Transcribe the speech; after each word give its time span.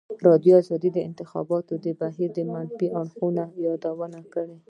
ازادي 0.15 0.23
راډیو 0.27 0.57
د 0.83 0.85
د 0.95 0.97
انتخاباتو 1.07 1.73
بهیر 2.01 2.29
د 2.33 2.39
منفي 2.51 2.87
اړخونو 2.99 3.43
یادونه 3.65 4.19
کړې. 4.33 4.57